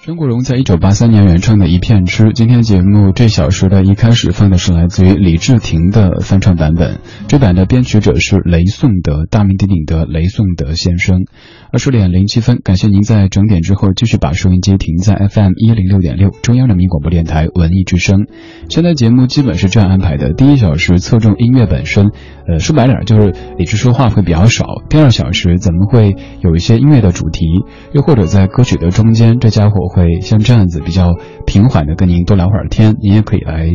[0.00, 11.24] 张国荣在一九八三年原创的《一片痴》，今天节目这小时的一开始放的是来自于李治廷的翻唱版本，这版的编曲者是雷颂德，大名鼎鼎的雷颂德先生。
[11.72, 18.28] 二十点零七分，感谢您在整点之后继续把收音机停在 FM 一零六点六，中央人民广播电台文艺之声。
[18.70, 22.12] 现在节目基本是这样安排的：第一小时侧重音乐本身，
[22.46, 27.44] 呃，说白点就是李志说话会比较少；第二小时咱们会有一些音乐的主题，
[27.92, 33.66] 又或者在歌曲的中间，这家伙会会像这样子比较平缓的跟您多聊会儿天，您也可以来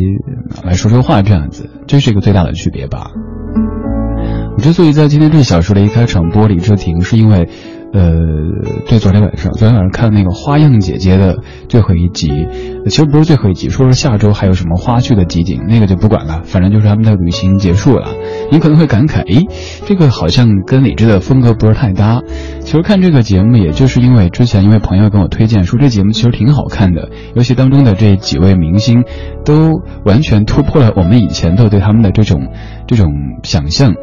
[0.64, 3.12] 来说说话，这样子，这是一个最大的区别吧。
[4.56, 7.50] 我之所以在今天这小时的一开场播李治廷，是因为。
[7.94, 8.12] 呃，
[8.88, 11.38] 对，昨天晚上，昨天晚上看那个《花样姐姐》的
[11.70, 12.48] 最后一集，
[12.86, 18.10] 其实不是最后一集，说是下周还有什么花絮的集锦，那个就不管了，反正就是他们的旅行结束了。
[18.52, 19.46] 你可能会感慨，诶，
[19.86, 22.20] 这个好像跟李志的风格不是太搭。
[22.62, 29.04] 其实看这个节目，也就是因为之前一位朋友跟我推荐说这节目其实挺好看的，尤其当中的这几位明星，
[29.46, 29.70] 都
[30.04, 32.48] 完全突破了我们以前的对他们的这种
[32.88, 33.12] 这种
[33.44, 33.94] 想象。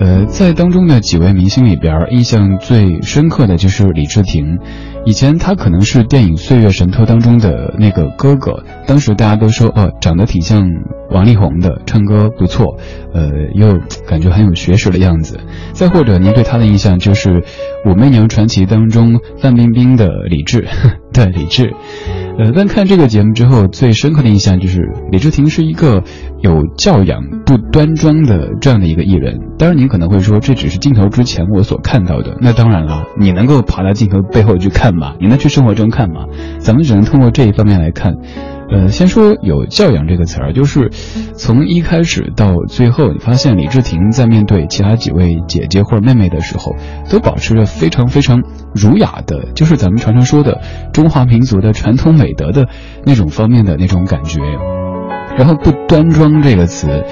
[0.00, 4.58] 呃，在当中的几位明星里边，印象最深刻的就是李治廷。
[5.04, 10.66] 以前他可能是电影《岁月神偷》当中的那个哥哥，当时大家都说，哦，长得挺像
[11.10, 12.76] 王力宏的，唱歌不错，
[13.12, 13.78] 呃，又
[14.08, 15.38] 感觉很有学识的样子。
[15.72, 17.28] 再或者，您对他的印象就是
[17.84, 20.66] 《武媚娘传奇》当中范冰冰的李治，
[21.12, 21.72] 对，李治。
[22.36, 24.80] 呃，但看这个节目之后，最深刻的印象就是
[25.12, 26.02] 李治廷是一个
[26.44, 29.40] 有教养、不端庄的这样的一个艺人。
[29.58, 32.36] 当然，您可能会说，这只是镜头之前我所看到的。
[32.38, 35.14] 那当然了，你能够爬到镜头背后去看吗？
[35.18, 36.26] 你能去生活中看吗？
[36.58, 38.12] 咱们只能通过这一方面来看。
[38.70, 40.90] 呃，先说有教养这个词儿，就是
[41.34, 46.76] 从一开始到最后，你发现李治廷在面对其他几位姐姐或者妹妹的时候，
[47.08, 48.42] 都保持着非常非常
[48.74, 50.60] 儒雅的，就是咱们常常说的
[50.92, 52.68] 中华民族的传统美德的
[53.06, 54.40] 那种方面的那种感觉。
[55.36, 57.04] 然后不端庄这个词，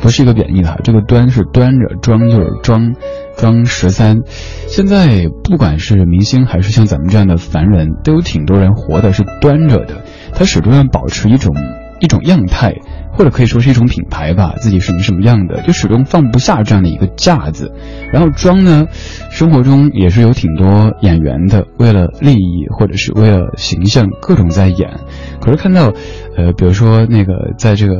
[0.00, 2.94] 不是一个贬义的哈，这个端是端着，装就是装，
[3.36, 4.18] 装十三。
[4.66, 10.04] 现在不管是明星还是像咱们这样的凡人，都有挺多人活的是端着的。
[10.34, 11.54] 他始终要保持一种
[12.00, 12.74] 一种样态，
[13.18, 17.72] 或者可以说是一种品牌吧，自己什么什么样的，就始终放不下这样的一个架子。
[18.12, 18.86] 然后装呢，
[19.32, 25.00] 生活中也是有挺多演员的，为了利益或者是为了形象，各种在演。
[25.40, 25.92] 可是看到，
[26.36, 27.94] 呃，比如说那个在这个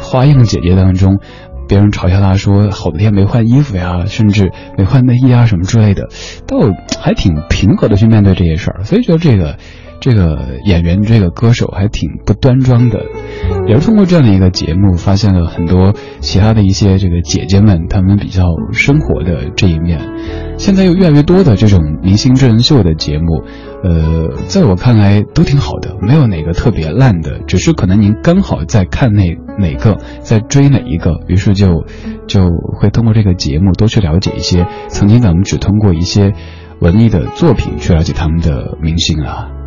[0.00, 1.18] 花样姐姐当中。
[1.68, 6.08] 别人嘲笑他说好多天没换衣服呀，甚至没换内衣啊什么之类的，
[6.44, 6.58] 倒
[7.00, 9.56] 还挺平和的去面对这些事儿，所以觉得这个
[10.00, 13.00] 这个演员这个歌手还挺不端庄的。
[13.66, 20.00] 也是通过这样的一个节目，发现了很多其他的一些这个姐姐们她们比较生活的这一面。
[20.56, 23.42] 现在又越来越多的这种明星真人秀的节目，
[23.82, 29.24] 呃，在我看来都挺好的，没有哪个特别烂的，只是可能您刚好在看哪
[29.58, 31.84] 哪个，在追哪一个，于是就
[32.26, 36.34] 就会通过这个节目多去了解一些曾经咱们只通过一些
[36.80, 39.59] 文艺的作品去了解他们的明星啊。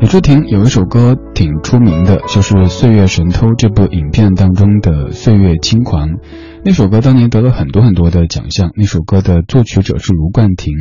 [0.00, 6.08] 李治廷有一首歌挺出名的，就是《岁月神偷》这部影片当中的《岁月轻狂》。
[6.64, 8.72] 那首歌当年得了很多很多的奖项。
[8.76, 10.74] 那首歌的作曲者是卢冠廷，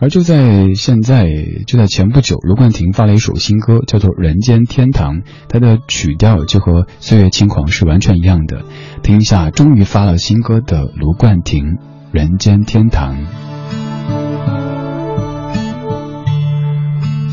[0.00, 1.26] 而就在现在，
[1.66, 8.64] 就在前不久，卢冠廷发了一首新歌，叫做《人间天堂》，它的曲调就和《岁月轻狂》是完全一样的。
[9.02, 11.64] 听一下，终于发了新歌的卢冠廷，
[12.12, 13.14] 《人间天堂》。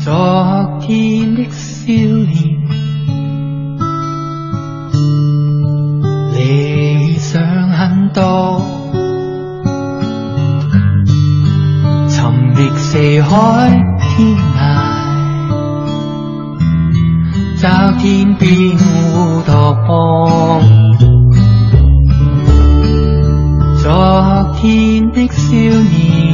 [0.04, 2.58] 昨天的少年，
[6.34, 7.40] 理想
[7.70, 8.60] 很多，
[12.08, 12.24] 寻
[12.56, 13.70] 觅四海
[14.00, 14.60] 天涯，
[17.60, 18.74] 找天边
[19.14, 20.60] 乌托邦。
[23.80, 26.31] 昨天的少年。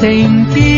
[0.00, 0.77] sentir.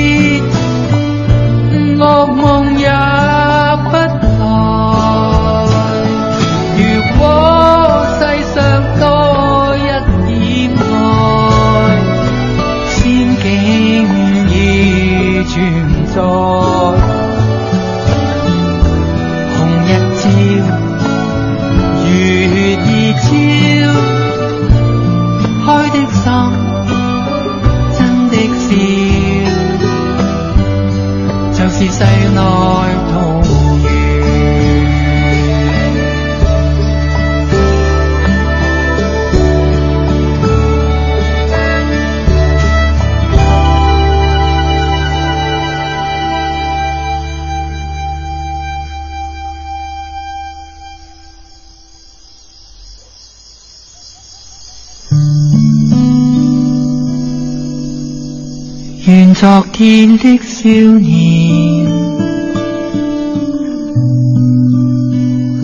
[59.41, 61.87] 昨天的少年，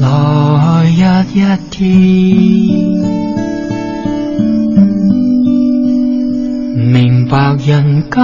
[0.00, 0.06] 來
[0.86, 1.02] 日
[1.34, 1.36] 一
[1.70, 1.84] 天，
[6.90, 8.16] 明白人間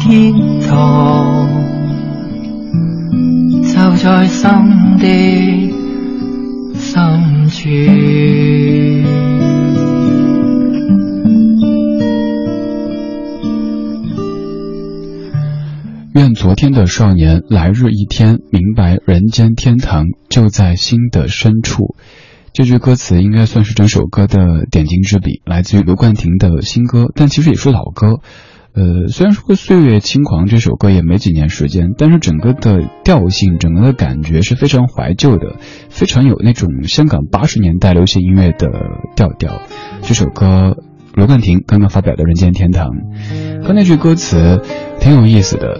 [0.00, 0.32] 天
[0.66, 1.46] 堂
[3.62, 4.48] 就在心
[4.98, 5.04] 的
[6.78, 8.47] 深處。
[16.48, 21.94] 昨天的少年，来日一天明白人间天堂就在心的深处。
[22.54, 28.20] 这句歌词应该算是整首歌的点睛之笔，来自于卢冠廷的新歌，但其实也是老歌。
[28.72, 35.56] 呃，虽然说《岁月轻狂》这首歌也没几年时间，但是整个的调性、整个的感觉是非常怀旧的，
[35.90, 38.70] 非常有那种香港八十年代流行音乐的
[39.14, 39.60] 调调。
[40.00, 40.78] 这首歌，
[41.12, 42.88] 卢冠廷刚刚发表的《人间天堂》，
[43.62, 44.62] 和那句歌词
[44.98, 45.78] 挺有意思的。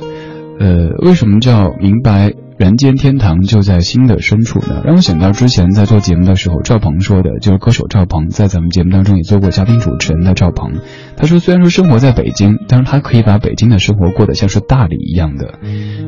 [0.59, 4.83] 呃，为什么叫明白人间天堂就在心的深处呢？
[4.85, 10.73] 让我想到之前在做节目的时候，赵鹏说的，就是歌手赵鹏在咱们节目当中也做过嘉宾主持人的赵鹏。
[11.17, 15.55] 他说，虽然说生活在北京，但是他可以把北京的生活过得像是大理一样的。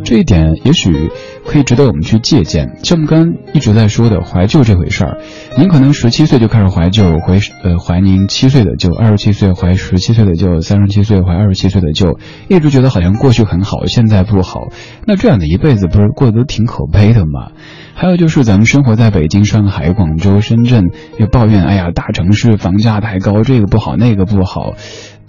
[0.05, 0.93] 这一点也许
[1.47, 2.81] 可以值得我们去借鉴。
[2.83, 5.19] 像我们刚一直在说的怀旧这回事儿，
[5.57, 14.67] 您可能十七岁就开始怀旧，怀呃怀您七岁的旧，二十七岁怀十七岁的旧，三十七岁怀二十七岁的旧，一直觉得好像过去很好，现在不好。
[15.07, 17.53] 那这样的一辈子不是过得都挺可悲的嘛？
[17.95, 24.73] 还有就是咱们生活在北京、上海、广州、深圳，又抱怨哎呀大城市房价太高，这个不好那个不好。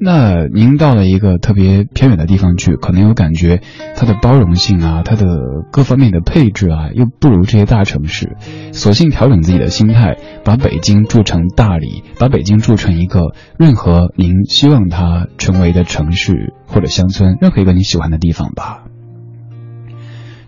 [0.03, 3.61] 那您到了一个特别偏远的地方去，可能有感觉
[3.95, 5.25] 它的包容性啊，它的
[5.71, 8.37] 各方面的配置啊，又不如这些大城市。
[8.71, 18.85] 索性调整自己的心态，把北京筑成大理，把北京筑成一个任何您希望它成为的城市或者乡村，任何一个你喜欢的地方吧。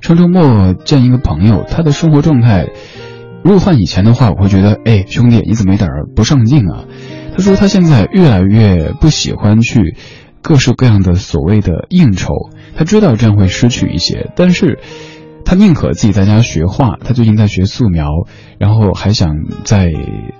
[0.03, 2.67] 上周末见一个朋友，他的生活状态，
[3.41, 6.83] 如果换以前的话，我会觉得，哎，兄弟，你怎么有点不上进啊？
[7.33, 9.95] 他说他现在越来越不喜欢去
[10.41, 12.33] 各式各样的所谓的应酬，
[12.75, 14.79] 他知道这样会失去一些，但是
[15.45, 16.97] 他宁可自己在家学画。
[17.01, 18.09] 他最近在学素描，
[18.59, 19.29] 然后还想
[19.63, 19.89] 在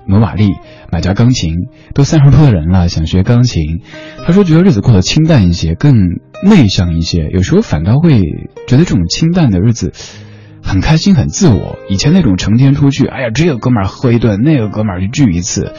[0.06, 0.50] 努瓦利
[0.92, 1.54] 买架钢琴。
[1.94, 3.80] 都三十多的人了，想学钢琴。
[4.26, 5.94] 他说觉得日子过得清淡一些，更
[6.44, 8.20] 内向一些，有时候反倒会
[8.66, 9.92] 觉得这种清淡的日子
[10.62, 11.78] 很开心、很自我。
[11.88, 15.72] 以前那种成天出去，哎呀，这个哥们儿喝一顿，那个哥们儿就聚一次。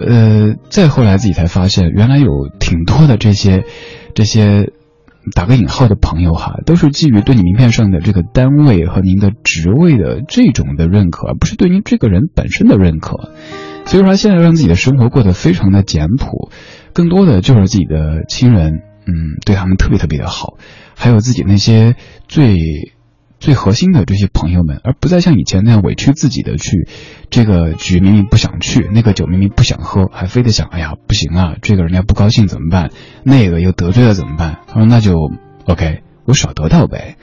[0.00, 3.64] 呃，再后来自己才发现，原来有挺多的这些，
[4.14, 4.70] 这些
[5.34, 13.30] 打个引号的朋友哈，都是基于对你名片上的这个单位和您的职位的这种的认可，而不是对您这个人本身的认可。
[13.86, 16.50] 所以说，现在让自己的生活过得非常的简朴，
[16.92, 20.58] 更多的就是自己的亲人，嗯，对他们特别特别的好，
[20.94, 21.96] 还有自己那些
[22.28, 22.92] 最。
[23.40, 26.88] 最核心的这些朋友们，而不再像以前那样委屈自己的去，
[27.30, 32.90] 这个局明明不想去，那个酒明明不想喝，还非得想，哎呀，不行啊，这个人家不高兴怎么办？
[33.22, 34.58] 那个又得罪了怎么办？
[34.66, 35.14] 他说那就
[35.66, 37.14] OK，我少得到呗。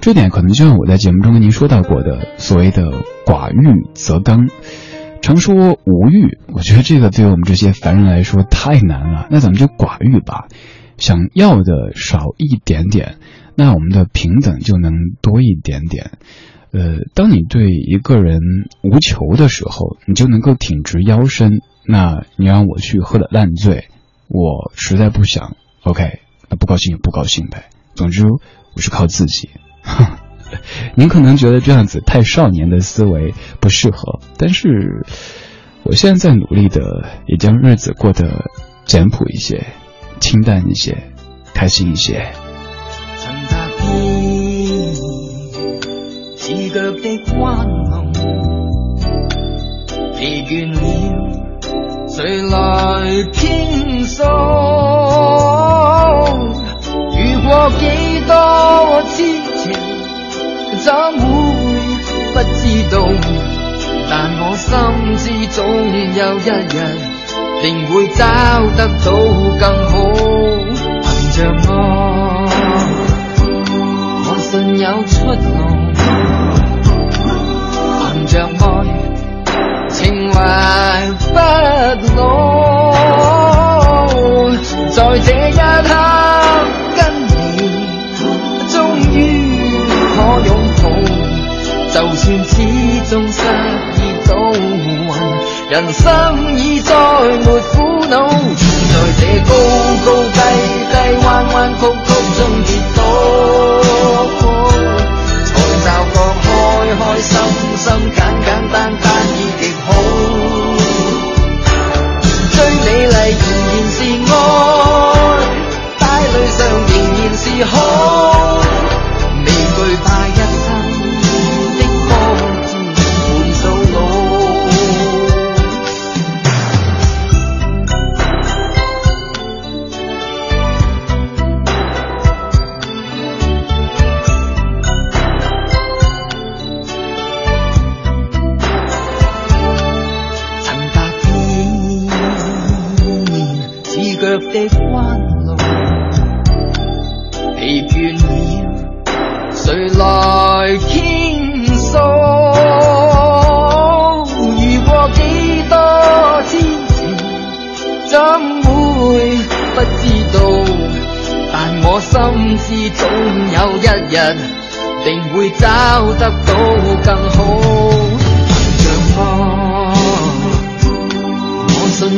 [0.00, 2.92] 这点可能就像我在节目中跟您说到过的所谓的
[3.26, 4.48] 寡欲则刚，
[5.22, 9.26] 常说无欲，我觉得这个对于我们这些凡人来说太难了。
[9.28, 10.46] 那咱们就寡欲吧，
[10.98, 13.16] 想要的少一点点。
[13.54, 16.12] 那我们的平等就能多一点点，
[16.70, 18.40] 呃，当你对一个人
[18.82, 21.60] 无求的时候，你就能够挺直腰身。
[21.84, 23.88] 那你让我去喝了烂醉，
[24.28, 27.70] 我实在不想，OK，那不高兴就不高兴呗。
[27.94, 29.50] 总之，我是靠自己。
[30.94, 35.04] 您可能觉得这样子太少年的思维不适合，但是
[35.82, 38.50] 我现在在努力的也将日子过得
[38.84, 39.66] 简朴一些、
[40.20, 40.96] 清淡一些、
[41.54, 42.32] 开心一些。
[46.36, 46.98] 似腳的
[47.34, 48.12] 彎路，
[50.16, 50.78] 疲倦了，
[52.08, 52.56] 誰來
[53.32, 53.36] 傾
[54.08, 54.18] 訴？
[57.14, 57.48] 遇過
[57.78, 57.84] 幾
[58.26, 58.32] 多
[59.08, 59.16] 痴
[59.58, 59.66] 情，
[60.84, 60.86] 怎
[61.18, 61.22] 會
[62.32, 62.60] 不知
[62.90, 62.96] 道？
[64.10, 64.66] 但我心
[65.18, 65.58] 知總
[66.14, 66.76] 有一日，
[67.62, 68.24] 定會找
[68.76, 69.06] 得到
[69.58, 69.94] 更好。
[71.02, 71.36] 凭着
[71.68, 71.72] 愛，
[74.24, 75.48] 我信有出路。
[78.12, 78.62] 凭着愛，
[79.90, 79.96] 情
[80.32, 80.36] 懷
[81.18, 81.34] 不
[82.16, 82.18] 老。
[84.90, 85.90] 在這一刻
[86.96, 87.30] 跟你，
[88.68, 88.74] 終
[89.12, 89.16] 於
[90.14, 90.48] 可擁
[90.82, 90.84] 抱。
[91.90, 92.52] 就算始
[93.06, 93.36] 終失
[93.96, 95.10] 意倒運，
[95.70, 96.94] 人生已再
[97.44, 98.56] 没苦恼，存。
[98.56, 99.52] 在这高
[100.06, 100.08] 高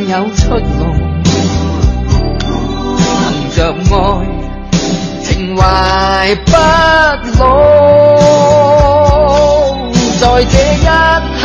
[0.09, 0.61] 有出路。
[3.23, 3.59] 凭着
[3.91, 3.95] 愛，
[5.23, 5.61] 情懷
[6.47, 6.51] 不
[7.39, 7.41] 老。
[10.21, 10.87] 在這一
[11.41, 11.43] 刻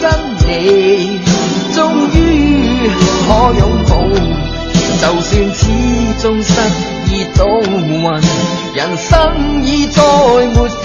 [0.00, 0.04] 跟
[0.38, 1.20] 你，
[1.74, 1.76] 終
[2.14, 2.18] 於
[3.26, 3.28] 可
[3.58, 3.92] 擁抱。
[5.00, 5.60] 就算始
[6.20, 6.48] 終失
[7.10, 8.22] 意倒運，
[8.74, 9.12] 人生
[9.62, 10.00] 已再
[10.54, 10.84] 沒苦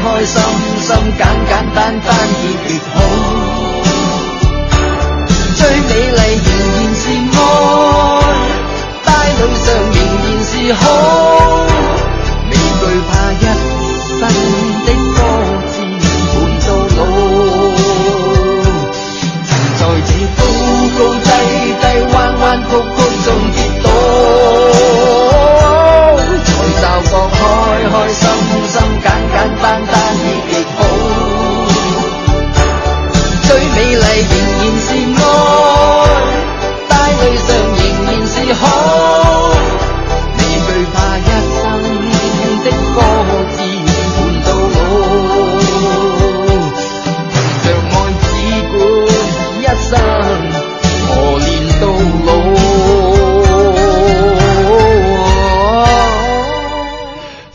[0.00, 0.34] 開开心
[0.80, 0.88] 心，
[1.18, 2.94] 简简单单已极好。
[5.56, 7.02] 最美丽仍然是
[7.36, 7.38] 爱，
[9.04, 10.82] 大路上仍然是好，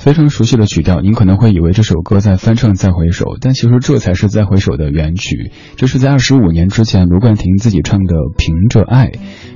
[0.06, 5.50] 非常熟悉的曲调，您可能会以为这首歌在翻唱《再回首》，但其实这才是《再回首》的原曲。
[5.78, 9.08] 这是在二十五年之前卢冠廷自己唱的《凭着爱》，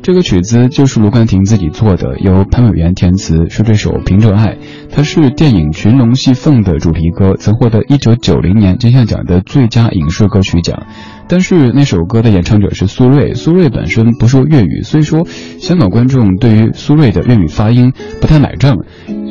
[0.01, 4.55] 这个曲子就是卢冠廷自己做的，由潘伟元填词，是这首《凭着爱》，
[4.91, 10.87] 它是电影《群龙戏凤》的主题歌，曾获得一九九零年金像奖的最佳影视歌曲奖。
[11.29, 15.25] 但是那首歌的演唱者是苏芮，苏芮本身不说粤语，所以说
[15.59, 18.75] 香港观众对于苏芮的粤语发音不太买账。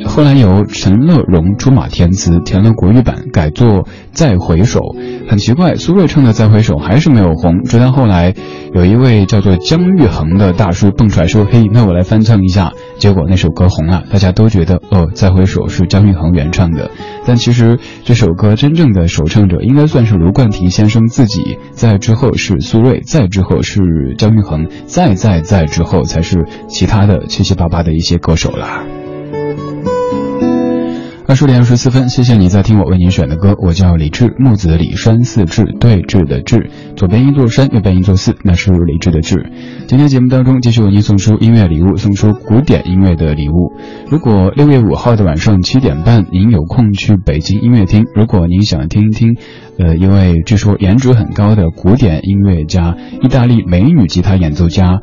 [0.05, 3.67] 后来由陈乐融出马填词，填了国语版，改作
[4.13, 4.79] 《再回首》。
[5.29, 8.33] 很奇怪，苏芮唱的《再回首》还是没有红，直到后来
[8.73, 16.89] 有一位叫做姜育恒的大叔蹦出来说：“嘿，那我来翻唱一下。”结果那首歌红了，大家都觉得哦，《再回首》是姜育恒原唱的。
[17.29, 28.83] 但其实这首歌真正的首唱者应该算是卢冠廷先生自己，在之后是苏芮，在之后是姜育恒，再再再之后才是其他的七七八八的一些歌手了。
[31.29, 33.55] 二十点二十四分，谢谢你在听我为您选的歌。
[33.59, 39.51] 我叫李志，木子李山寺志，对峙的志，左边一座山，右边一座寺，那是李志的志。
[39.85, 43.73] 今天节目当中继续为您送出音乐礼物，送出古典音乐的礼物。
[44.09, 49.37] 如果六月五号的晚上七点半您有空去北京音乐厅，如果您想听一听，
[49.77, 54.99] 呃，一位据说颜值很高的古典音乐家，意大利美女吉他演奏家。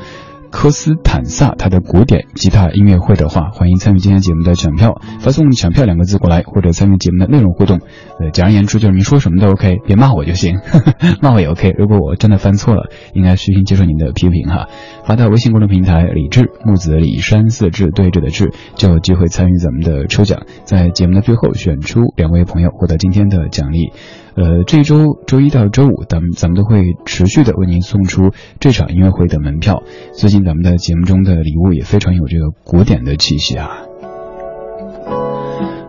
[0.57, 7.81] 科斯坦萨他的古典吉他音乐会的话，欢迎参与今天节目的抢票，发送“抢票”两个字过来，或者参与节目的内容互动。
[8.19, 10.59] 呃，简而言之就是您说什么都 OK， 别骂我就行，
[11.21, 11.75] 骂我也 OK。
[11.77, 14.67] 如果我真的犯错了，应该虚心接受您的批评哈。
[15.05, 23.93] 发到微信公众平台“李志木子李山四志对着的志”，就有机会参与咱们的抽奖，在节目的最后选出两位朋友获得今天的奖励。
[24.37, 29.83] 呃，这一周周一到周五，咱们咱们都会持续的为您送出这场音乐会的门票。
[30.13, 33.71] 最近咱们的节目中的礼物也非常有这个古典的气息啊。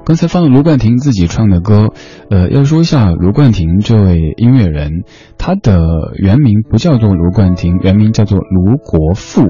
[0.06, 1.90] 刚才放了卢冠廷自己唱的歌，
[2.30, 5.04] 呃，要说一下卢冠廷这位音乐人，
[5.38, 5.82] 他的
[6.18, 9.44] 原名不叫做卢冠廷，原名叫做卢国富。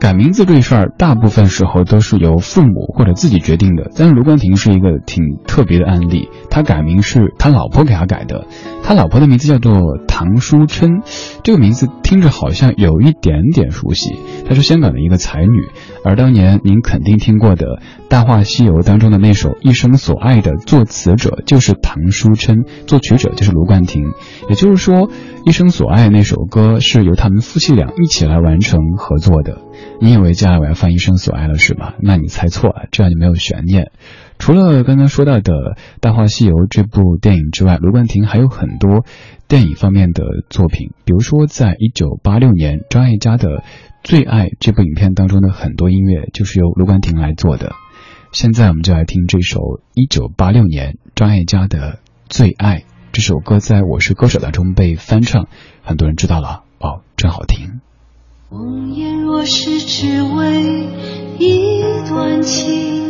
[0.00, 3.90] 改名字这事儿，大部分时候都是由父母或者自己决定的。
[3.94, 8.46] 但是卢冠廷是一个挺特别的案例，他改名是他老婆给他改的。
[8.82, 11.02] 他老婆的名字叫做唐淑琛，
[11.44, 14.10] 这个名字听着好像有一点点熟悉。
[14.44, 15.68] 她是香港的一个才女，
[16.04, 17.66] 而当年您肯定听过的
[18.08, 24.02] 《大话西游》当中的那首《一生所爱》的作词者就是唐书琛，作曲者就是卢冠廷。
[24.48, 25.08] 也就是说，
[25.44, 29.58] 《一生所爱》那首歌是由他们夫妻俩一起来完成合作的。
[30.00, 31.94] 你以为接下来我要放《一生所爱》了是吧？
[32.02, 33.92] 那你猜错了，这样就没有悬念。
[34.40, 35.52] 除了刚刚说到的
[36.00, 39.04] 《大话西游》这部电影之外，卢冠廷还有很多
[39.50, 43.48] 电影方面的作品，比如说在一九八六年张艾嘉的
[44.04, 47.72] 《最爱》这部影片当中的很多音乐就是由卢冠廷来做的。
[48.30, 51.78] 现在我们就来听这首一九八六年张艾嘉的
[52.28, 52.78] 《最爱》
[53.10, 55.48] 这首歌，在《我是歌手》当中被翻唱，
[55.82, 57.80] 很多人知道了哦，真好听。
[58.48, 60.86] 红颜若是只为
[61.40, 63.09] 一段情，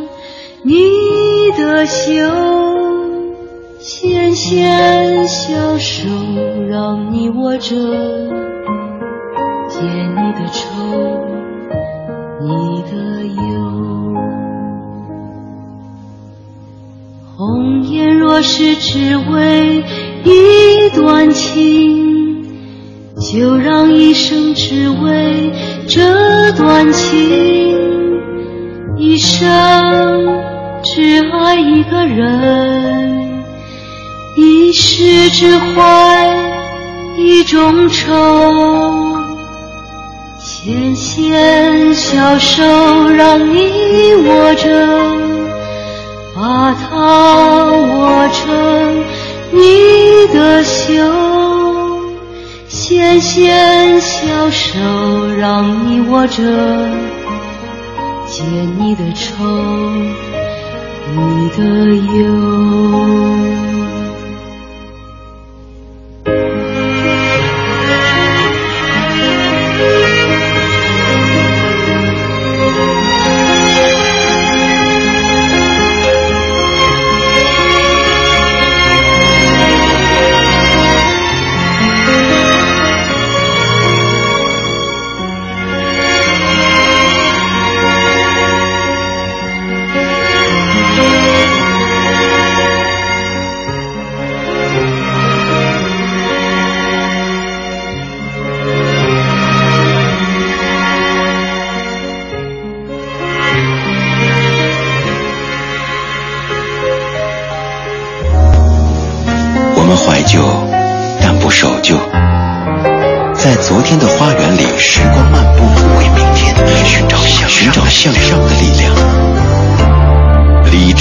[0.63, 0.75] 你
[1.57, 2.13] 的袖，
[3.79, 6.07] 纤纤小手
[6.69, 7.75] 让你握着，
[9.67, 10.67] 解你的愁，
[12.41, 14.13] 你的忧。
[17.35, 19.83] 红颜若是只为
[20.23, 22.45] 一段情，
[23.19, 25.51] 就让一生只为
[25.87, 27.19] 这段情，
[28.99, 30.50] 一生
[30.83, 33.43] 只爱一个人，
[34.35, 36.35] 一世只怀
[37.17, 39.13] 一种愁。
[40.39, 42.63] 纤纤小手
[43.09, 44.87] 让你握着，
[46.35, 49.03] 把它握成
[49.51, 50.93] 你的袖。
[52.67, 54.79] 纤纤小手
[55.37, 56.41] 让你握着，
[58.27, 58.43] 解
[58.79, 59.45] 你的愁，
[61.07, 63.80] 你的忧。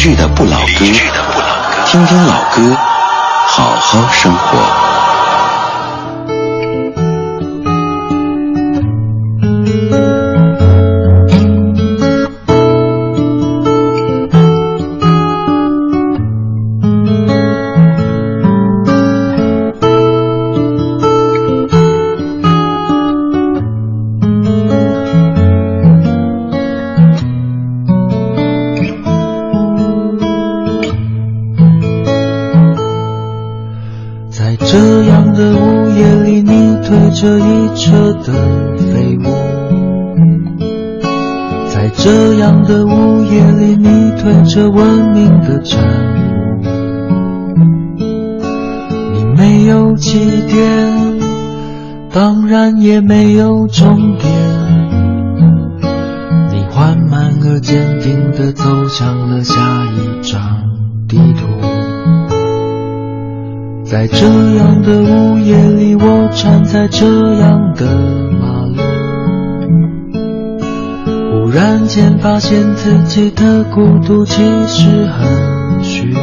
[0.02, 0.16] 听
[2.06, 2.74] 听老歌，
[3.46, 4.89] 好好生活。
[45.42, 45.78] 的站，
[49.12, 51.20] 你没有起点，
[52.12, 54.30] 当然也没有终点。
[56.52, 60.40] 你缓慢而坚定地走向了下一张
[61.08, 61.46] 地图。
[63.84, 64.26] 在这
[64.56, 67.19] 样的午夜里，我站在这
[71.90, 76.18] 间发现自己的孤独其实很虚无，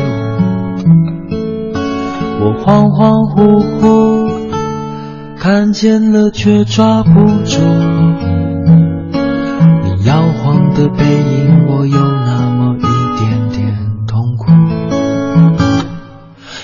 [2.40, 4.32] 我恍恍惚惚
[5.38, 7.10] 看见了却抓不
[7.44, 7.60] 住
[9.84, 12.86] 你摇晃的背影，我有那么一
[13.20, 13.76] 点点
[14.08, 14.46] 痛苦。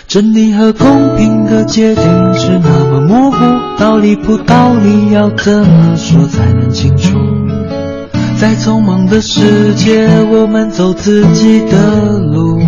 [0.07, 3.37] 真理和公平的界定是那么模糊，
[3.77, 7.19] 道理不道理，要怎么说才能清楚？
[8.43, 12.59] 在匆忙的世界，我们走自己的路，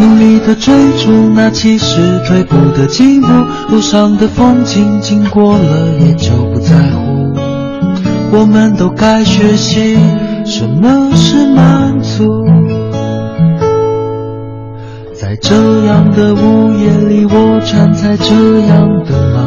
[0.00, 3.28] 努力的追逐那其实退步的进步。
[3.68, 7.34] 路上的风景经过了也就不在乎。
[8.32, 9.98] 我们都该学习
[10.46, 12.46] 什么是满足。
[15.14, 19.41] 在这样的午夜里，我站在这样的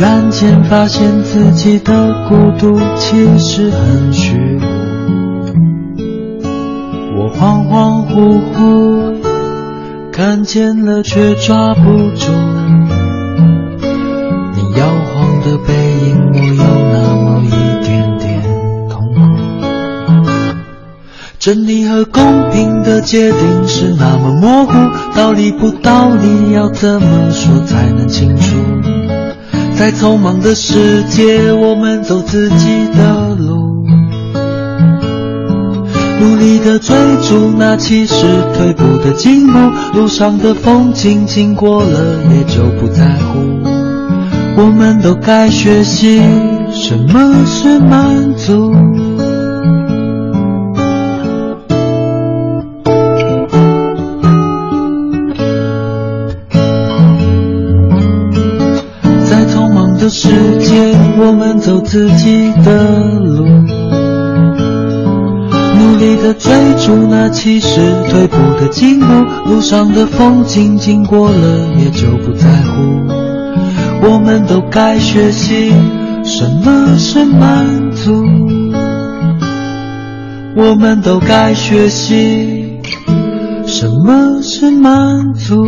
[0.00, 4.62] 然间发现自己的孤独其实很虚无，
[7.18, 9.14] 我恍恍惚惚
[10.10, 11.82] 看见了却抓不
[12.16, 12.32] 住
[14.54, 15.74] 你摇晃的背
[16.08, 17.50] 影，我有那么一
[17.84, 18.42] 点点
[18.88, 19.20] 痛苦。
[21.38, 24.72] 真理和公平的界定是那么模糊，
[25.14, 28.49] 道理不道理，要怎么说才能清楚？
[29.80, 33.82] 在匆忙的世界，我们走自己的路，
[36.20, 36.94] 努力的追
[37.26, 38.14] 逐那其实
[38.54, 39.58] 退步的进步。
[39.94, 43.38] 路上的风景经过了也就不在乎。
[44.58, 46.20] 我们都该学习
[46.74, 48.74] 什么是满足。
[61.60, 63.44] 走自己的路，
[65.78, 69.06] 努力的追逐那其实退步的进步，
[69.46, 72.80] 路上的风景经过了也就不在乎。
[74.02, 75.70] 我们都该学习
[76.24, 78.24] 什么是满足，
[80.56, 82.80] 我们都该学习
[83.66, 85.66] 什么是满足。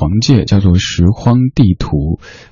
[0.00, 1.88] 黄玠，叫做《拾荒地图》。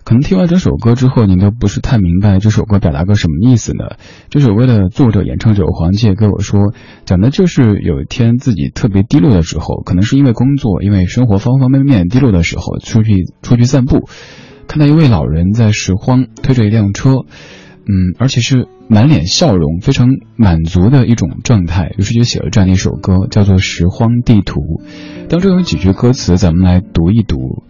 [0.05, 3.97] 可能听完这首歌之后，您都不是太明白这首歌表达个什么意思呢？
[4.29, 6.75] 这首歌的作者、演唱者黄玠跟我说，
[7.07, 14.11] 讲的就是有一天自己特别低落的时候，可能是因为工作、因为生活方方面面低落的时候，出去出去散步，
[14.67, 17.25] 看到一位老人在拾荒，推着一辆车，
[17.89, 18.69] 嗯，而且是。
[18.91, 24.61] 满脸笑容，非常满足的一种状态，于是就写了这样的一首歌，叫做《拾荒地图》。
[25.29, 27.65] 当中有几句歌词，咱们来读一读。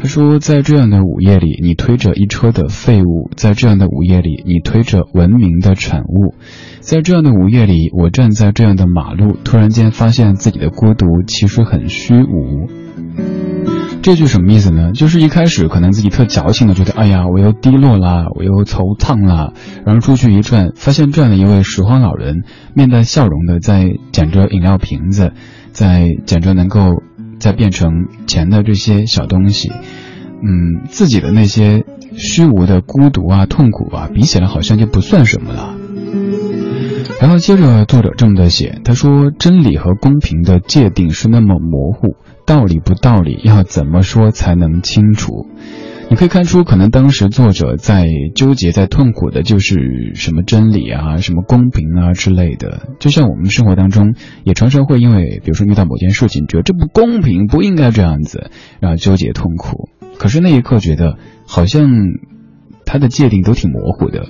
[0.00, 6.36] 他说：“在这样的午夜里，你推着一车的废物；在这样的午夜里，你推着文明的产物；
[6.78, 12.68] 在这样的午夜里，我站在这样的马路，突然间发现自己的孤独其实很虚无。”
[14.02, 14.92] 这句什么意思呢？
[14.92, 19.52] 就是一开始可能自己特矫情的觉得，哎呀，我又低落啦，我又惆怅啦，
[19.84, 22.42] 然后出去一转，发现这样的一位拾荒老人，
[22.74, 25.32] 面带笑容的在捡着饮料瓶子，
[25.72, 27.02] 在捡着能够
[27.38, 31.84] 再变成钱的这些小东西，嗯，自己的那些
[32.16, 35.74] 虚无的孤独啊、痛苦啊，比起来好像就不算什么了。
[37.20, 45.46] 然后接着作者这么的写，他说：“真理和公平的界定是那么模糊。”道理不道理，要怎么说才能清楚？
[46.08, 52.88] 你可以看出，可能当时作者在纠结、在痛苦的，就是什么真理啊、什么公平啊之类的。
[52.98, 58.50] 就像我们生活当中，也常常会因为，比如说遇到某件事情，觉得这不公平，不应该这样子，
[58.80, 59.88] 然后纠结痛苦。
[60.18, 61.88] 可是那一刻觉得，好像
[62.84, 64.26] 它的界定都挺模糊的。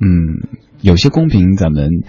[0.00, 0.48] 嗯，
[0.80, 2.02] 有些公平咱们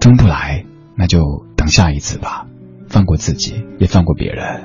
[0.00, 0.66] 争不来，
[0.98, 2.46] 那就等下一次吧，
[2.94, 4.62] 放过自己，也放过别人。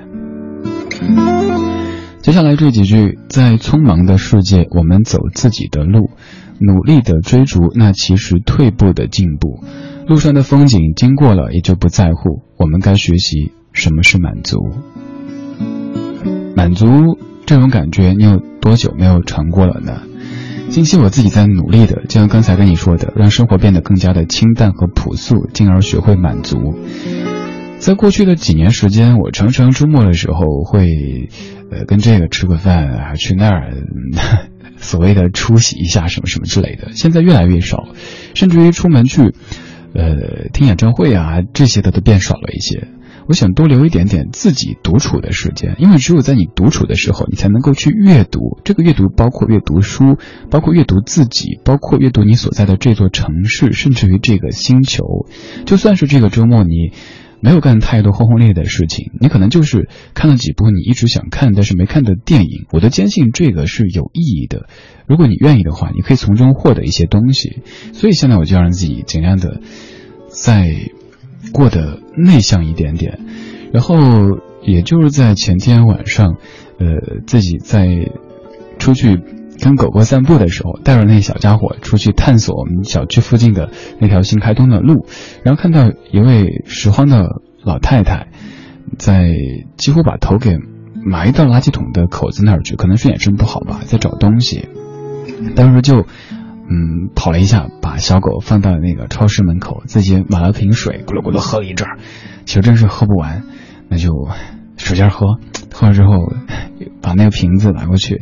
[2.22, 6.12] 接下来这几句，在匆忙的世界，我们走自己的路，
[6.60, 9.64] 努力的追逐那其实退步的进步。
[10.08, 12.44] 路上的风景经过了，也就不在乎。
[12.60, 14.60] 我们该学习什么是满足。
[16.56, 20.04] 满足这种感觉，你有多久没有尝过了呢？
[20.70, 26.76] 近期我自己在努力的，就像刚才跟你说的，让生活变得更加的清淡和朴素，进而学会满足。
[27.80, 31.30] 在过去的几年时间，我常常周末的时候会，
[31.72, 33.74] 呃，跟这个吃个饭啊，去那儿，
[34.78, 36.90] 所谓的出席一下什么什么之类的。
[36.92, 37.88] 现在越来越少，
[38.36, 39.34] 甚至于出门去，
[39.96, 42.90] 呃，听演唱会啊这些的都变少了一些。
[43.28, 48.60] 我想多留一点点自己独处的时间，因为只有在你独处的时候，你才能够去阅读。
[48.66, 50.18] 这个阅读包括阅读书，
[50.52, 55.28] 包括阅读自己，包括阅读你所在的这座城市，甚至于这个星球。
[55.66, 56.92] 就算是这个周末你。
[57.42, 62.66] 没有干太多轰轰烈烈的事情，你可能就是看了几部你一直想看但是没看的电影。
[62.72, 64.68] 我都坚信这个是有意义的。
[65.08, 67.62] 如果你愿意的话，你可以从中获得一些东西。
[67.94, 69.62] 所以现在我就让自己尽量的
[70.28, 70.92] 再
[71.54, 73.20] 过得内向一点点。
[73.72, 73.98] 然后
[74.64, 76.36] 也就是在前天晚上，
[76.80, 78.12] 呃，自己在
[78.78, 79.22] 出去。
[79.62, 83.70] 跟狗狗散步的时候，带着那小家伙出去探索我们小区附近的
[84.00, 85.06] 那条新开通的路，
[85.44, 87.28] 然后看到一位拾荒的
[87.64, 88.28] 老太太，
[88.98, 89.30] 在
[89.78, 90.58] 几乎把头给
[91.06, 94.68] 埋到垃圾桶的口子那儿去，可能是眼神不好吧，在找东西。
[95.56, 101.98] 当时就，嗯，跑了一下，把小狗放到那个超市门口，自己买了瓶水，咕噜咕噜喝了一阵儿，
[102.46, 103.44] 其实真是喝不完，
[103.90, 104.12] 那就
[104.78, 105.38] 使劲喝，
[105.74, 106.32] 喝了之后，
[107.02, 108.22] 把那个瓶子拿过去。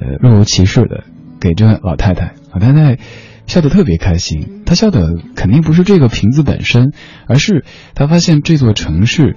[0.00, 1.04] 呃，若无其事的
[1.40, 2.98] 给这老太太，老太太
[3.46, 4.62] 笑得特别开心。
[4.64, 6.92] 她笑的肯定不是这个瓶子本身，
[7.28, 9.36] 而是她发现这座城市，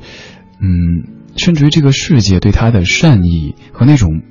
[0.62, 4.21] 嗯，甚至于这个世界对她的善意和那种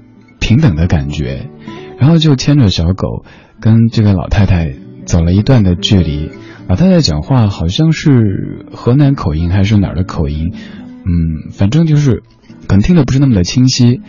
[0.40, 1.51] 平等的感觉。
[1.99, 3.25] 然后就牵着小狗，
[3.61, 4.73] 跟这个老太太
[5.05, 6.31] 走了一段的距离。
[6.66, 12.23] 老太太讲话好像是河南口音还是哪儿的口音，嗯，反正就是
[12.66, 14.01] 可能听的不是那么的清晰。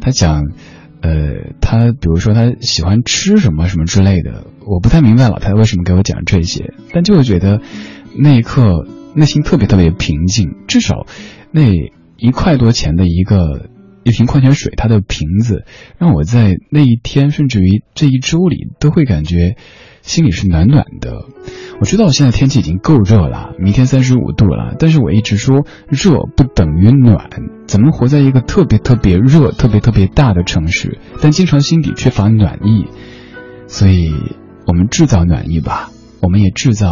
[0.00, 0.42] 她讲。
[1.00, 7.60] 呃，他比如说他喜欢吃什么什么之类的，我不太明白老太太为什么给我讲这些，但就是觉得
[8.16, 11.06] 那一刻内心特别特别平静，至少
[11.52, 11.62] 那
[12.16, 13.68] 一块多钱的一个
[14.02, 15.64] 一瓶矿泉水，它的瓶子
[15.98, 19.56] 让我在那一天甚至于这一周里都会感觉
[20.08, 21.26] 心里是暖暖的。
[21.80, 27.28] 我知道现在天气已经够热了，明天三十五度了，但是我一直说热不等于暖。
[27.66, 32.86] 怎么活在一个特别特别热、特别特别大的城市，但经常心底缺乏暖意，
[33.66, 34.10] 所以
[34.66, 35.90] 我们制造暖意吧，
[36.22, 36.90] 我们也制造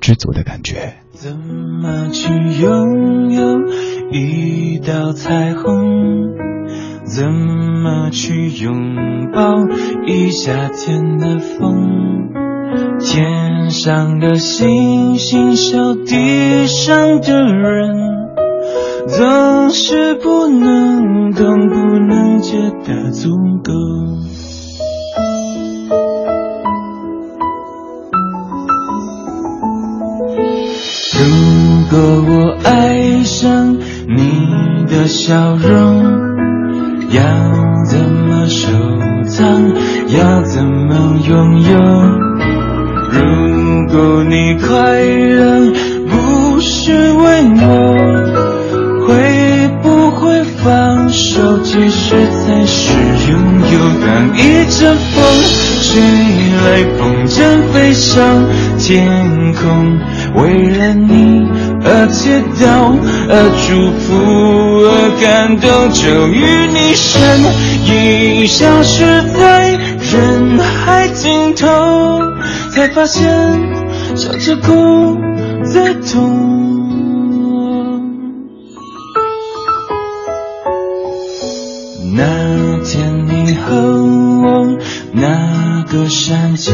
[0.00, 0.94] 知足的感觉。
[1.12, 2.28] 怎么去
[2.60, 3.60] 拥有
[4.10, 6.34] 一道彩虹？
[7.04, 9.54] 怎么去拥抱
[10.06, 12.47] 一夏天的风？
[13.00, 17.96] 天上的星星笑地上的人，
[19.06, 23.30] 总是不能懂，不能觉得足
[23.64, 23.72] 够。
[31.14, 31.20] 如
[31.90, 36.02] 果我爱上你的笑容，
[37.10, 37.22] 要
[37.84, 38.70] 怎么收
[39.26, 39.72] 藏？
[40.08, 42.27] 要怎么拥有？
[43.10, 45.72] 如果你快乐
[46.08, 47.24] 不是为
[47.60, 47.66] 我，
[49.06, 49.08] 会
[49.82, 51.58] 不会放手？
[51.62, 52.92] 其实才是
[53.30, 53.32] 拥
[53.72, 53.76] 有。
[54.04, 54.38] 当一
[54.70, 55.16] 阵风
[55.82, 55.88] 吹
[56.64, 56.66] 来，
[56.98, 57.36] 风筝
[57.72, 58.16] 飞上
[58.78, 58.96] 天
[59.54, 59.98] 空，
[60.34, 61.46] 为了你
[61.84, 62.66] 而祈祷，
[63.28, 63.32] 而
[63.64, 63.68] 祝
[63.98, 64.06] 福，
[64.84, 66.36] 而感动，终于
[66.72, 67.06] 你身
[67.86, 69.78] 影消失在
[70.10, 71.66] 人海尽头。
[72.78, 73.28] 才发现
[74.14, 75.16] 笑着哭
[75.64, 76.46] 最痛。
[82.14, 84.78] 那天你和我
[85.10, 86.72] 那个山丘，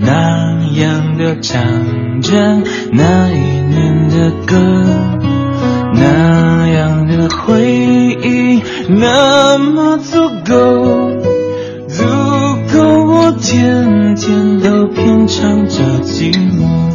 [0.00, 4.56] 那样的唱着那一年的歌，
[5.92, 11.12] 那样的回忆那么足够。
[11.86, 12.02] 足
[12.72, 16.93] 够我天天都品尝着寂寞。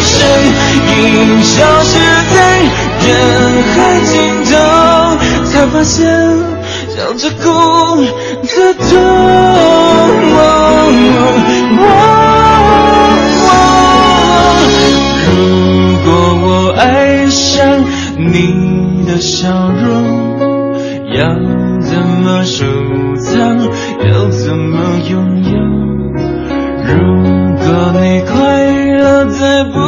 [0.00, 0.18] 身
[0.98, 1.98] 影消失
[2.34, 2.36] 在
[3.06, 3.08] 人
[3.74, 4.50] 海尽头
[5.46, 6.06] 才发现
[6.88, 7.44] 笑着哭
[8.44, 8.88] 最痛
[15.26, 15.34] 如
[16.04, 16.08] 果
[16.42, 17.84] 我爱上
[18.18, 20.74] 你的笑容
[21.14, 21.28] 要
[21.80, 22.64] 怎么收
[23.16, 23.58] 藏
[24.06, 24.78] 要怎么
[25.10, 25.58] 拥有
[26.84, 26.94] 如
[27.56, 28.64] 果你快
[28.96, 29.87] 乐再不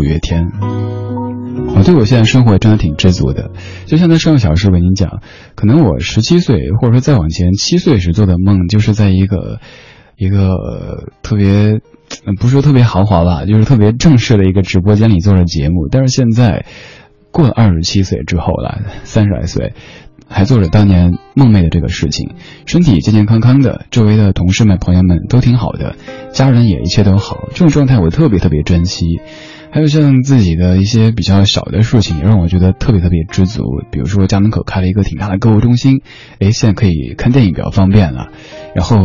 [0.00, 0.50] 五月天。
[1.76, 3.50] 我对我现在生活真的挺知足的，
[3.84, 5.20] 就像在上个小时为您讲，
[5.54, 9.60] 可能我十七岁或者说再往前七岁时做的梦，就是在一个
[10.16, 10.54] 一个
[11.22, 11.80] 特别
[12.40, 15.86] 不是说特别豪华吧，就是特别正式的一个直播间里做的节目。
[15.90, 16.64] 但是现在
[17.30, 19.74] 过了二十七岁之后了，三十来岁。
[20.32, 25.96] 还做着当年梦寐的这个事情，身体健健康康的，周围的同事们、朋友们都挺好的，
[26.32, 29.18] 家人也一切都好，这种状态我特别特别珍惜。
[29.72, 33.62] 还有像自己的一些比较小的事情，也让我觉得特别特别知足。
[33.92, 36.02] 比如说家门口开了一个挺大的购物中心，
[36.40, 38.28] 哎，现在可以看电影比较方便了。
[38.74, 38.98] 然后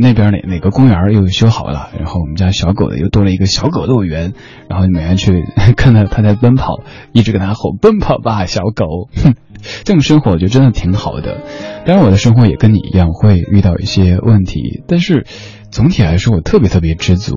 [0.00, 4.34] 那边哪哪个公园又修好了，然后我们家小狗的又多了一个小狗乐园，
[4.68, 5.44] 然后每天去
[5.76, 9.08] 看到它在奔跑，一直跟它吼奔跑吧小狗。
[9.16, 9.34] 哼，
[9.84, 11.42] 这种生活我觉得真的挺好的。
[11.86, 15.26] 当然我的生活也跟你一样会遇到一些问题，但是
[15.70, 17.34] 总体来说我特别特别知足。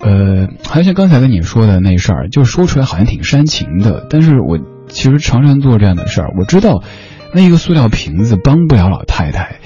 [0.00, 6.28] 呃，还像刚才跟你说的那事儿，就说出来好像挺煽情的，但是我其实常常做这样的事儿。
[6.38, 6.82] 我知道，
[7.34, 9.56] 那一个塑料瓶子帮不了老太太，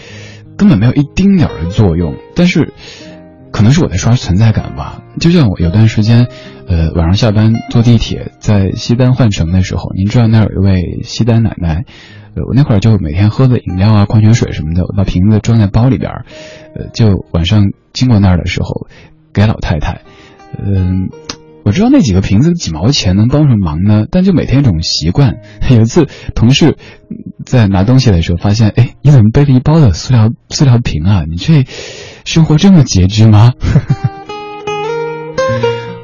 [0.57, 2.17] 根本没有一丁点儿的作用。
[2.35, 2.73] 但是，
[3.53, 5.03] 可能是我在刷存在感吧。
[5.21, 6.27] 就像我有段时间，
[6.67, 11.85] 呃，晚上下班坐地铁在西单换乘的时候，您知道那儿有一位西单奶奶，
[12.35, 16.11] 呃，我那会儿就每天喝的饮料啊、矿泉水什么的，我把瓶子装在包里边，
[16.75, 18.89] 呃，就晚上经过那儿的时候
[19.33, 20.01] 给老太太。
[20.59, 21.09] 嗯，
[21.65, 24.07] 我知道那几个瓶子几毛钱能帮什么忙呢？
[24.11, 25.37] 但就每天一种习惯。
[25.71, 26.77] 有一次同事
[27.45, 31.25] 在拿东西的时候，发现，哎，你怎么背了一包的塑料塑料瓶啊？
[31.29, 31.65] 你这
[32.25, 33.53] 生活这么拮据吗？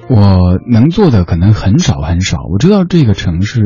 [0.09, 2.39] 我能做的可能很少很少。
[2.51, 3.63] 我知道这个城市，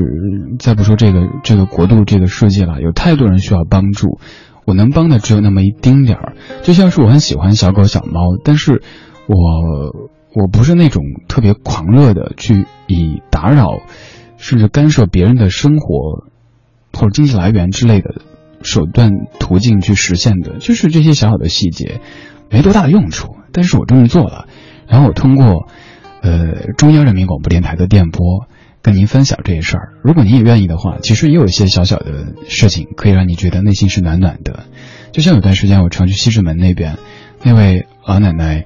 [0.59, 4.19] 再不说这个这个国度这个世界了，有太多人需要帮助。
[4.67, 6.35] 我能帮的只有那么一丁点儿。
[6.63, 8.83] 就像是我很喜欢小狗小猫，但是
[9.27, 9.35] 我。
[10.35, 13.81] 我不是那种特别狂热的去以打扰
[14.37, 16.27] 甚至干涉别人的生活
[16.93, 18.17] 或者经济来源之类的
[18.63, 22.01] 手段途径去实现的，就是这些小小的细节，
[22.51, 23.37] 没多大的用处。
[23.53, 24.49] 但是我这么做了，
[24.89, 25.69] 然后我通过
[26.23, 28.47] 呃中央人民广播电台的电波
[28.83, 29.93] 跟您分享这些事儿。
[30.03, 34.65] 如果您也愿意的话，其实也有一些小小的事情可以让你觉得内心是暖暖的。
[35.13, 36.99] 就像有段时间我常去西直门那边，
[37.45, 38.65] 那位老奶奶。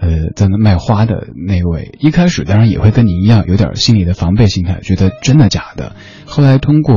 [0.00, 5.92] 呃，在那卖花的那位，一开始当然也会跟你一样，有点心理的防备心态，觉得真的假的。
[6.24, 6.96] 后来通过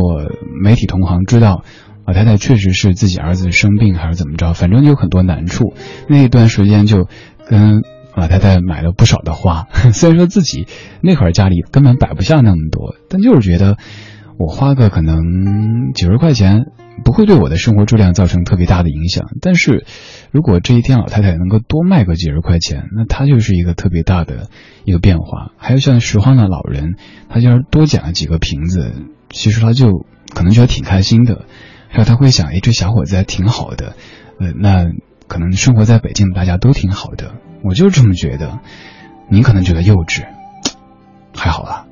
[0.64, 1.64] 媒体同行知道，
[2.06, 5.74] 老太太确实是自己儿子生病还是怎么着，反正有很多难处。
[6.08, 7.10] 那一段时间就
[7.46, 7.82] 跟
[8.16, 10.68] 老太太买了不少的花， 虽然说自己
[11.02, 13.78] 那会儿家里根本摆不下那么多，但就是觉得
[14.38, 16.68] 我花个可能几十块钱。
[17.04, 19.86] 不会对我的生活质量造成特别大的影响，但是，
[20.32, 24.50] 如果这一天老太太能够多卖个几十块钱，那她就是一个特别大的
[24.86, 25.52] 一个变化。
[25.58, 26.96] 还有像拾荒的老人，
[27.30, 28.94] 他就是多捡了几个瓶子，
[29.30, 31.46] 其实他就可能觉得挺开心的。
[31.90, 33.96] 还有他会想，哎，这小伙子还挺好的，
[34.40, 34.88] 呃，那
[35.28, 37.34] 可能生活在北京大家都挺好的。
[37.64, 38.60] 我就是这么觉得，
[39.30, 40.26] 您可能觉得幼稚，
[41.36, 41.86] 还好啦。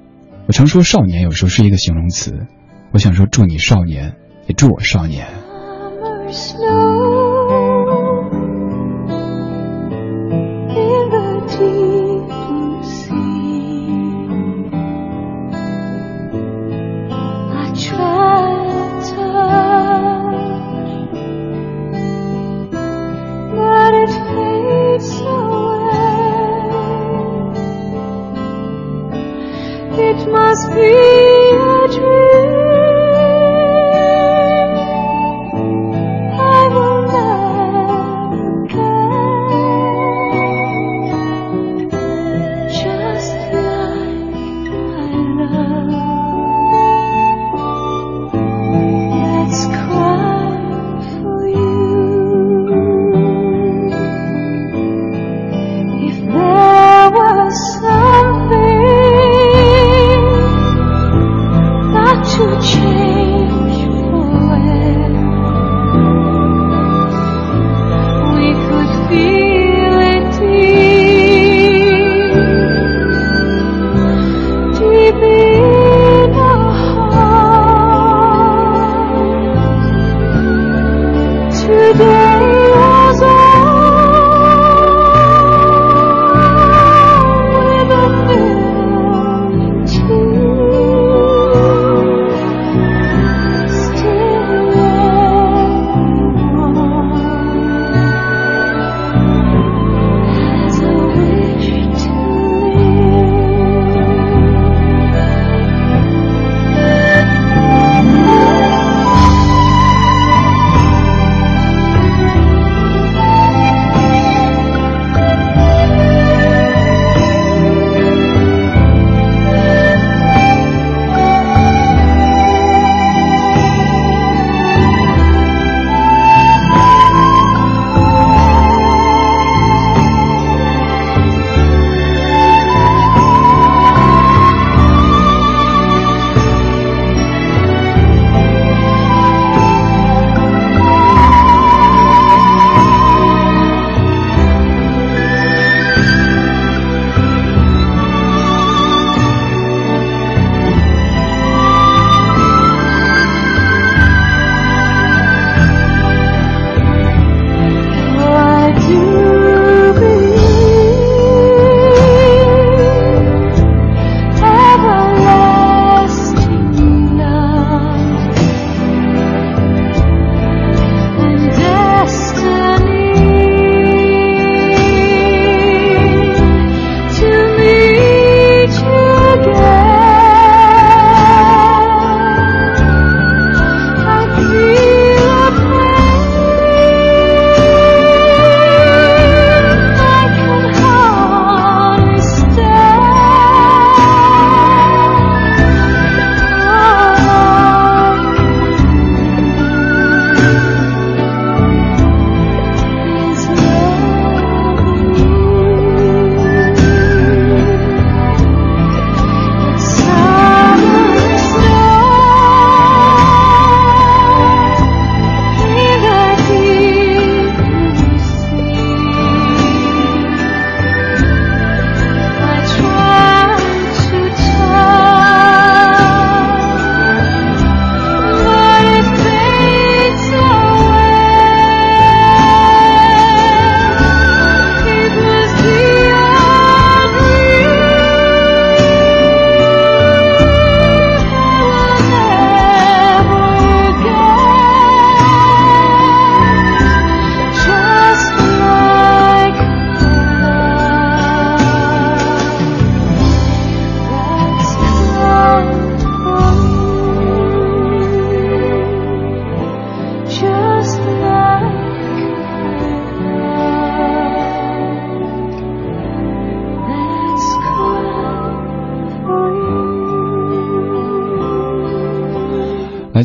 [0.47, 2.47] 我常说少年有时候是一个形容词，
[2.91, 4.15] 我想说祝你少年。
[4.53, 5.27] 祝我少年。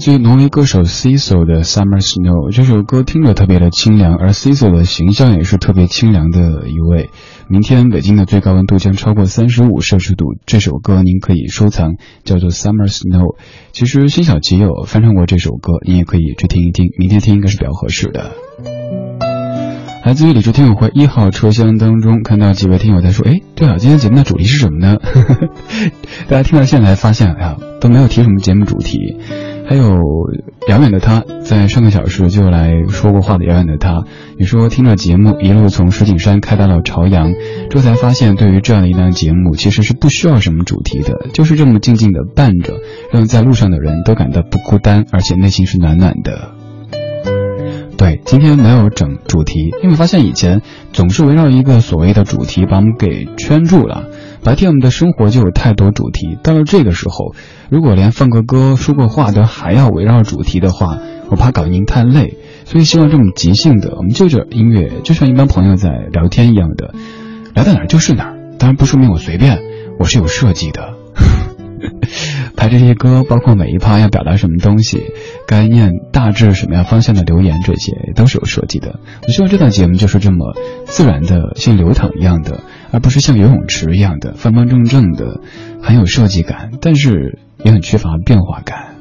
[0.06, 2.52] 自于挪威歌手 Cecil 的 Summer Snow。
[2.54, 7.10] 这首歌听着特别的清凉，而 Cecil 的形象也是特别清凉的一位。
[7.48, 13.36] 明天北京的最高温度将超过三十五摄氏度，这首歌您可以收藏，叫做 Summer Snow。
[13.72, 18.30] 其实辛晓琪有翻唱过这首歌，你也可以去听一听，明天听应该是比较合适的。
[20.04, 24.98] 来自于理智听友会一号车厢当中，看到几位听友在说：“哎，对啊，今天节目的主题是什么呢？”
[26.30, 29.16] 大家听到现在发现，呀，都没有提什么节目主题。
[29.68, 29.84] 还有
[30.68, 34.04] 遥远的他，在上个小时就来说过话的遥远的他，
[34.38, 37.32] 你说听了节目一路从石景山开到了朝阳，
[37.68, 42.74] 这才发现对于这样的一档节目，其实是不需要什么主题的，就是这么静静的伴着，
[43.12, 46.52] 让在路上的人都感到不孤单，而且内心是暖暖的。
[47.98, 50.62] 对，今天没有整主题，因为发现以前
[50.92, 54.04] 总是围绕一个所谓的主题把我们给圈住了。
[54.46, 57.34] 白天我们的生活就有太多主题，到了这个时候，
[57.68, 60.98] 如果连放个歌、说个话都还要围绕主题的话，
[61.30, 62.38] 我怕搞您太累。
[62.64, 66.94] 所以希望这种即兴的，我们就着音乐，就像一帮朋友在聊天一样的，
[67.56, 68.36] 聊到哪儿就是哪儿。
[68.56, 69.58] 当然不说明我随便，
[69.98, 70.94] 我是有设计的。
[72.56, 75.02] 排这些歌，包括每一趴要表达什么东西，
[75.48, 79.00] 该念大致什么样方向的留言，这些都是有设计的。
[79.26, 82.60] 我希望这档节目就是这么自然的，像流淌一样的，
[82.92, 85.40] 而不是像游泳池一样的方方正正的，
[85.82, 88.94] 很有设计感，但是也很缺乏变化感。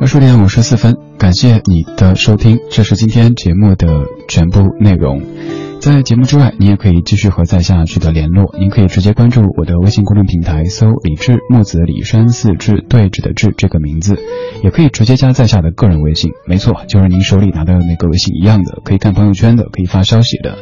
[0.00, 5.22] 二十点五十四分，感谢你的收听，这是今天节目的全部内容。
[5.80, 8.54] 在节目之外，你也可以继续和在下取得联络。
[8.58, 14.16] 您可以直接关注我的微信公众平台，搜“李志木子李山寺志对峙的志”这个名字，
[14.62, 16.30] 也可以直接加在下的个人微信。
[16.46, 20.56] 没错，就是您手里拿的那个微信一样的，可以看朋友圈的，可以发消息的。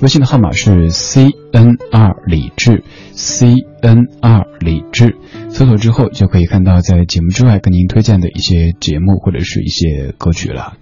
[0.00, 2.82] 微信的号码是 C N R 李志
[3.12, 5.16] ，C N R 李志。
[5.48, 10.74] 搜索之后就可以看到在节目之外跟您推荐的一些节目或者是一些歌曲了。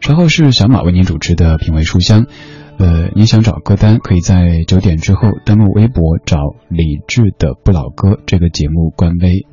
[0.00, 2.26] 稍后是小马为您主持的品味书香。
[2.78, 6.38] 呃，你想找歌单，可以在九点之后登录微博找
[6.68, 9.46] 李志的不老歌这个节目官微，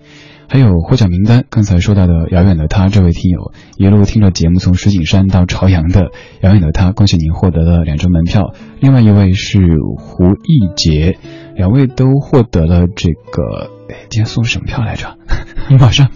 [0.49, 1.45] 还有获奖名单。
[1.49, 8.53] 刚才说到的遥远的他这位听友，一路听着节目从石景山到朝阳的遥远的他，恭喜您获得了两张门票。
[8.79, 9.59] 另外一位是
[9.97, 11.17] 胡一杰，
[11.55, 15.17] 两位都获得了这个，哎，今天送什么票来着？
[15.79, 16.09] 马上。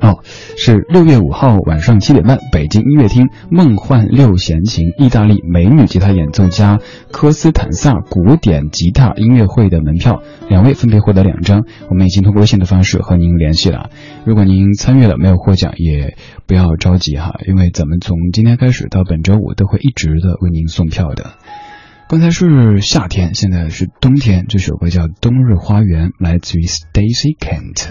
[0.00, 0.20] 哦，
[0.56, 6.78] 是六月五号晚上七点半，北京音乐厅《梦幻六弦琴》意大利美女吉他演奏家
[7.10, 11.64] 科斯坦萨古典吉他音乐会的门票，两位分别获得两张。
[11.90, 13.90] 我们已经通过微信的方式和您联系了。
[14.24, 21.32] 如果您参与了没有获奖，也不要着急哈，因为咱们从今天开始到本周五都会一直的为您送票的。
[22.08, 24.46] 刚才是夏天，现在是冬天。
[24.48, 27.86] 这首歌叫《冬日花园》，来自于 Stacy Kent。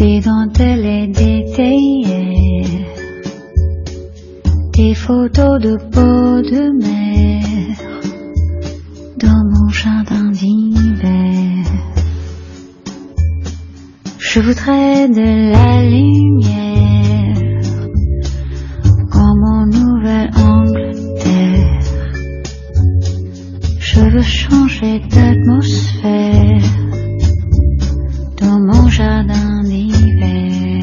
[0.00, 2.86] Des dentelles et des théières,
[4.72, 7.76] des photos de peau de mer
[9.18, 11.66] dans mon jardin d'hiver.
[14.18, 17.36] Je voudrais de la lumière
[19.12, 21.80] comme mon nouvel Angleterre.
[23.78, 26.79] Je veux changer d'atmosphère
[29.00, 30.82] jardin d'hiver.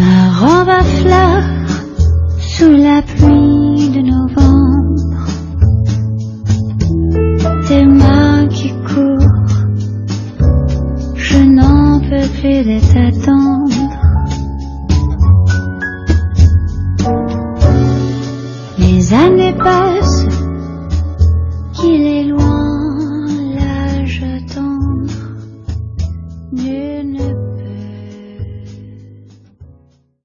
[0.00, 1.50] Ma robe à fleurs
[2.40, 5.16] sous la pluie de novembre.
[7.68, 9.56] Tes mains qui courent,
[11.14, 13.82] je n'en peux plus de t'attendre.
[18.78, 20.26] Les années passent
[21.74, 22.55] qu'il est loin